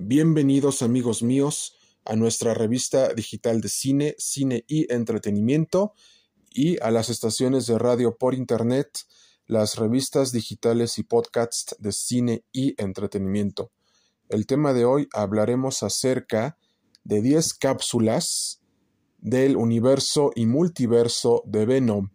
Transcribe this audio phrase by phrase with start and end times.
[0.00, 5.92] Bienvenidos amigos míos a nuestra revista digital de cine, cine y entretenimiento
[6.50, 8.96] y a las estaciones de radio por internet,
[9.46, 13.72] las revistas digitales y podcasts de cine y entretenimiento.
[14.28, 16.58] El tema de hoy hablaremos acerca
[17.02, 18.60] de 10 cápsulas
[19.18, 22.10] del universo y multiverso de Venom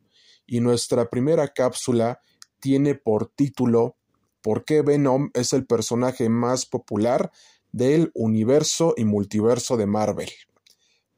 [0.48, 2.22] y nuestra primera cápsula
[2.62, 3.98] tiene por título
[4.42, 7.30] ¿Por qué Venom es el personaje más popular
[7.74, 10.30] del universo y multiverso de Marvel.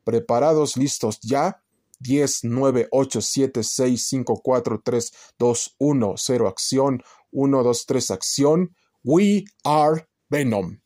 [0.04, 1.62] Preparados, listos ya.
[2.00, 7.04] 10, 9, 8, 7, 6, 5, 4, 3, 2, 1, 0, acción.
[7.32, 8.76] 1, 2, 3, acción.
[9.04, 10.80] We are Venom.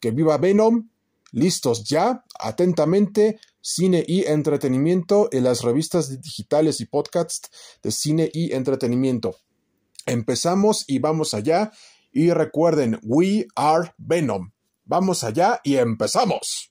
[0.00, 0.90] Que viva Venom.
[1.32, 2.24] Listos ya.
[2.38, 3.38] Atentamente.
[3.60, 7.50] Cine y entretenimiento en las revistas digitales y podcasts
[7.82, 9.36] de cine y entretenimiento.
[10.06, 11.72] Empezamos y vamos allá.
[12.12, 14.53] Y recuerden, We are Venom.
[14.86, 16.68] Vamos allá y empezamos.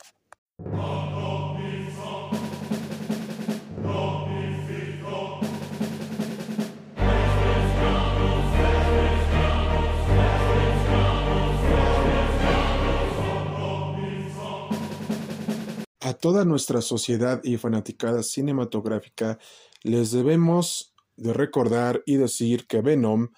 [15.99, 19.39] A toda nuestra sociedad y fanaticada cinematográfica
[19.81, 23.29] les debemos de recordar y decir que Venom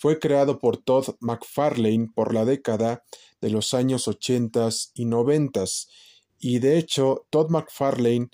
[0.00, 3.04] fue creado por Todd McFarlane por la década
[3.42, 5.64] de los años 80 y 90
[6.38, 8.30] y de hecho Todd McFarlane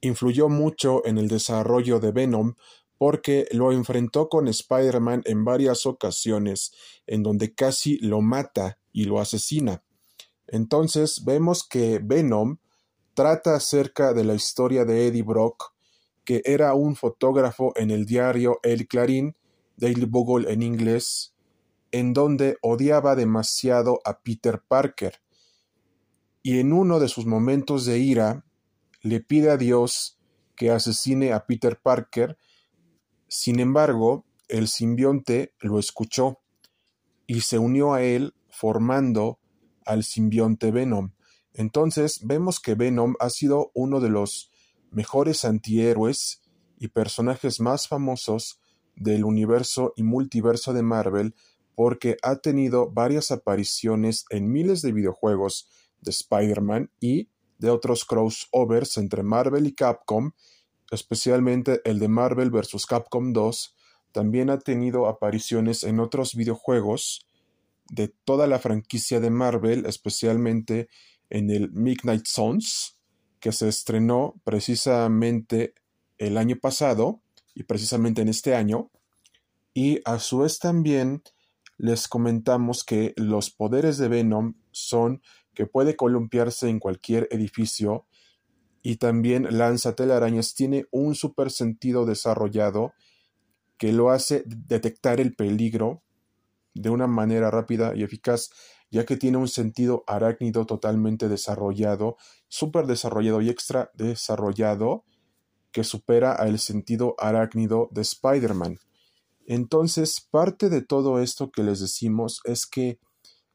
[0.00, 2.54] influyó mucho en el desarrollo de Venom
[2.98, 6.72] porque lo enfrentó con Spider-Man en varias ocasiones
[7.06, 9.84] en donde casi lo mata y lo asesina.
[10.48, 12.56] Entonces vemos que Venom
[13.14, 15.72] trata acerca de la historia de Eddie Brock,
[16.24, 19.36] que era un fotógrafo en el diario El Clarín
[19.80, 21.34] Daily Bugle en inglés,
[21.90, 25.20] en donde odiaba demasiado a Peter Parker.
[26.42, 28.44] Y en uno de sus momentos de ira,
[29.02, 30.18] le pide a Dios
[30.54, 32.36] que asesine a Peter Parker.
[33.26, 36.40] Sin embargo, el simbionte lo escuchó
[37.26, 39.38] y se unió a él formando
[39.86, 41.12] al simbionte Venom.
[41.54, 44.50] Entonces vemos que Venom ha sido uno de los
[44.90, 46.42] mejores antihéroes
[46.78, 48.60] y personajes más famosos
[49.00, 51.34] del universo y multiverso de Marvel
[51.74, 55.68] porque ha tenido varias apariciones en miles de videojuegos
[56.00, 60.32] de Spider-Man y de otros crossovers entre Marvel y Capcom,
[60.90, 62.84] especialmente el de Marvel vs.
[62.86, 63.76] Capcom 2,
[64.12, 67.26] también ha tenido apariciones en otros videojuegos
[67.90, 70.88] de toda la franquicia de Marvel, especialmente
[71.30, 72.98] en el Midnight Suns,
[73.40, 75.74] que se estrenó precisamente
[76.18, 77.22] el año pasado
[77.54, 78.90] y precisamente en este año.
[79.74, 81.22] Y a su vez también
[81.76, 85.22] les comentamos que los poderes de Venom son
[85.54, 88.06] que puede columpiarse en cualquier edificio
[88.82, 92.92] y también lanza telarañas, tiene un super sentido desarrollado
[93.76, 96.02] que lo hace detectar el peligro
[96.74, 98.50] de una manera rápida y eficaz,
[98.90, 102.16] ya que tiene un sentido arácnido totalmente desarrollado,
[102.48, 105.04] súper desarrollado y extra desarrollado,
[105.72, 108.78] que supera al sentido arácnido de Spider-Man.
[109.46, 112.98] Entonces, parte de todo esto que les decimos es que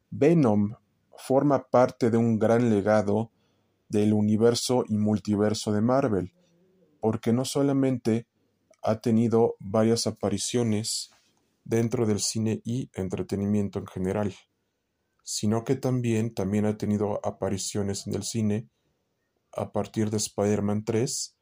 [0.09, 0.75] Venom
[1.17, 3.31] forma parte de un gran legado
[3.89, 6.33] del universo y multiverso de Marvel,
[6.99, 8.27] porque no solamente
[8.81, 11.11] ha tenido varias apariciones
[11.63, 14.35] dentro del cine y entretenimiento en general,
[15.23, 18.69] sino que también, también ha tenido apariciones en el cine
[19.53, 21.34] a partir de Spider-Man 3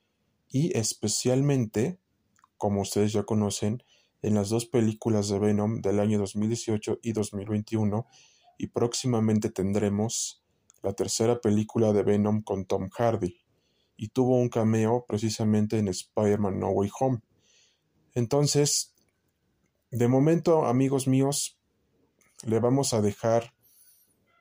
[0.54, 2.00] y especialmente,
[2.58, 3.84] como ustedes ya conocen,
[4.22, 8.08] en las dos películas de Venom del año 2018 y 2021
[8.60, 10.44] y próximamente tendremos
[10.84, 13.36] la tercera película de Venom con Tom Hardy
[13.98, 17.20] y tuvo un cameo precisamente en Spider-Man No Way Home.
[18.14, 18.94] Entonces,
[19.90, 21.58] de momento, amigos míos,
[22.46, 23.56] le vamos a dejar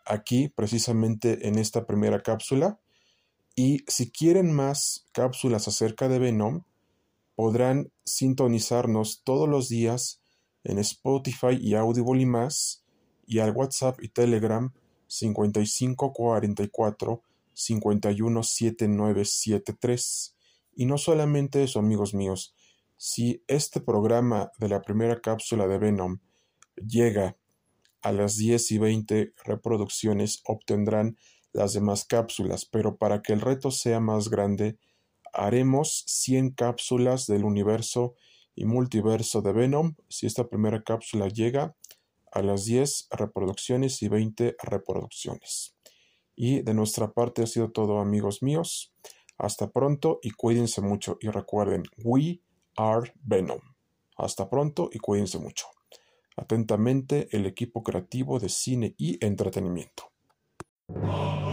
[0.05, 2.81] aquí precisamente en esta primera cápsula
[3.54, 6.64] y si quieren más cápsulas acerca de Venom,
[7.34, 10.22] podrán sintonizarnos todos los días
[10.64, 12.84] en Spotify y Audible y más,
[13.26, 14.72] y al WhatsApp y Telegram
[15.06, 17.22] 5544
[17.54, 20.34] 517973.
[20.75, 22.54] Y no solamente eso, amigos míos,
[22.96, 26.20] si este programa de la primera cápsula de Venom
[26.76, 27.37] llega
[28.00, 31.19] a las 10 y 20 reproducciones, obtendrán
[31.52, 34.78] las demás cápsulas, pero para que el reto sea más grande,
[35.32, 38.14] haremos 100 cápsulas del universo
[38.54, 41.75] y multiverso de Venom si esta primera cápsula llega
[42.32, 45.76] a las 10 reproducciones y 20 reproducciones.
[46.34, 48.94] Y de nuestra parte ha sido todo amigos míos.
[49.37, 51.19] Hasta pronto y cuídense mucho.
[51.20, 52.40] Y recuerden, we
[52.76, 53.60] are Venom.
[54.16, 55.66] Hasta pronto y cuídense mucho.
[56.37, 60.12] Atentamente, el equipo creativo de cine y entretenimiento.
[60.97, 61.51] Oh,